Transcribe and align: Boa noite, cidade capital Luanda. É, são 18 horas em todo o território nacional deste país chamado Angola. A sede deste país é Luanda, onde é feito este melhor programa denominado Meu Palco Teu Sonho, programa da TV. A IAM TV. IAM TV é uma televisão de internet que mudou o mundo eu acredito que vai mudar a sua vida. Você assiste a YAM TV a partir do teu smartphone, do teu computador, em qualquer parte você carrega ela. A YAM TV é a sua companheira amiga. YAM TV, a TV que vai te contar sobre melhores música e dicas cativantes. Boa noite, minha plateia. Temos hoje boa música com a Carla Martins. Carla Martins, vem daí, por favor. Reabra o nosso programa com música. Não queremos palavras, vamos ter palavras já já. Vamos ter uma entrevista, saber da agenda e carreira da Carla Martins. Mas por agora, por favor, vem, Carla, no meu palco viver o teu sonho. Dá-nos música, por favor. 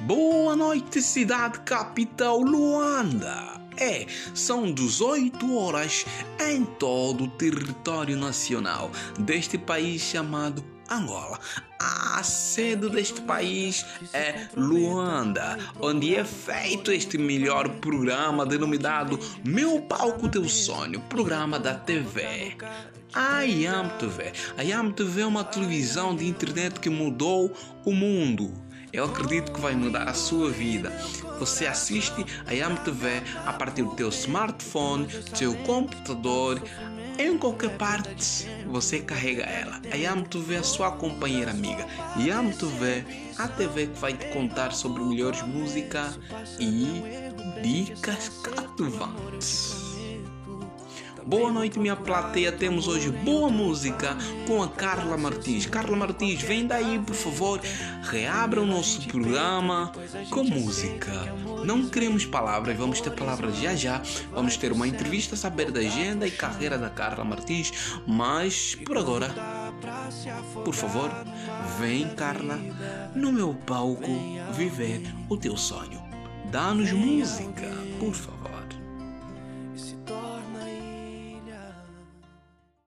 Boa 0.00 0.54
noite, 0.54 1.02
cidade 1.02 1.58
capital 1.60 2.40
Luanda. 2.40 3.60
É, 3.76 4.06
são 4.32 4.72
18 4.72 5.56
horas 5.56 6.06
em 6.40 6.64
todo 6.64 7.24
o 7.24 7.28
território 7.30 8.16
nacional 8.16 8.92
deste 9.18 9.58
país 9.58 10.00
chamado 10.00 10.64
Angola. 10.88 11.40
A 11.80 12.22
sede 12.22 12.88
deste 12.88 13.20
país 13.22 13.84
é 14.12 14.46
Luanda, 14.56 15.58
onde 15.80 16.14
é 16.14 16.24
feito 16.24 16.92
este 16.92 17.18
melhor 17.18 17.68
programa 17.68 18.46
denominado 18.46 19.18
Meu 19.44 19.82
Palco 19.82 20.28
Teu 20.28 20.48
Sonho, 20.48 21.00
programa 21.08 21.58
da 21.58 21.74
TV. 21.74 22.56
A 23.12 23.42
IAM 23.42 23.88
TV. 23.98 24.32
IAM 24.64 24.92
TV 24.92 25.22
é 25.22 25.26
uma 25.26 25.42
televisão 25.42 26.14
de 26.14 26.24
internet 26.24 26.78
que 26.78 26.88
mudou 26.88 27.52
o 27.84 27.92
mundo 27.92 28.67
eu 28.92 29.04
acredito 29.04 29.52
que 29.52 29.60
vai 29.60 29.74
mudar 29.74 30.04
a 30.04 30.14
sua 30.14 30.50
vida. 30.50 30.90
Você 31.38 31.66
assiste 31.66 32.24
a 32.46 32.52
YAM 32.52 32.76
TV 32.76 33.22
a 33.46 33.52
partir 33.52 33.82
do 33.82 33.94
teu 33.94 34.08
smartphone, 34.08 35.06
do 35.06 35.30
teu 35.30 35.54
computador, 35.58 36.62
em 37.18 37.36
qualquer 37.36 37.76
parte 37.76 38.46
você 38.66 39.00
carrega 39.00 39.42
ela. 39.42 39.80
A 39.90 39.96
YAM 39.96 40.22
TV 40.22 40.54
é 40.54 40.58
a 40.58 40.62
sua 40.62 40.92
companheira 40.92 41.50
amiga. 41.50 41.86
YAM 42.16 42.50
TV, 42.50 43.04
a 43.36 43.48
TV 43.48 43.88
que 43.88 43.98
vai 43.98 44.12
te 44.12 44.26
contar 44.28 44.72
sobre 44.72 45.02
melhores 45.02 45.42
música 45.42 46.14
e 46.60 47.02
dicas 47.62 48.28
cativantes. 48.42 49.87
Boa 51.28 51.52
noite, 51.52 51.78
minha 51.78 51.94
plateia. 51.94 52.50
Temos 52.50 52.88
hoje 52.88 53.10
boa 53.10 53.50
música 53.50 54.16
com 54.46 54.62
a 54.62 54.68
Carla 54.68 55.14
Martins. 55.18 55.66
Carla 55.66 55.94
Martins, 55.94 56.40
vem 56.40 56.66
daí, 56.66 56.98
por 57.00 57.14
favor. 57.14 57.60
Reabra 58.02 58.62
o 58.62 58.64
nosso 58.64 59.06
programa 59.06 59.92
com 60.30 60.42
música. 60.42 61.12
Não 61.66 61.86
queremos 61.86 62.24
palavras, 62.24 62.78
vamos 62.78 63.02
ter 63.02 63.10
palavras 63.10 63.58
já 63.58 63.74
já. 63.74 64.00
Vamos 64.32 64.56
ter 64.56 64.72
uma 64.72 64.88
entrevista, 64.88 65.36
saber 65.36 65.70
da 65.70 65.80
agenda 65.80 66.26
e 66.26 66.30
carreira 66.30 66.78
da 66.78 66.88
Carla 66.88 67.22
Martins. 67.24 67.74
Mas 68.06 68.74
por 68.86 68.96
agora, 68.96 69.28
por 70.64 70.74
favor, 70.74 71.10
vem, 71.78 72.08
Carla, 72.14 72.58
no 73.14 73.30
meu 73.30 73.52
palco 73.66 74.10
viver 74.54 75.02
o 75.28 75.36
teu 75.36 75.58
sonho. 75.58 76.02
Dá-nos 76.50 76.90
música, 76.90 77.68
por 78.00 78.14
favor. 78.14 78.37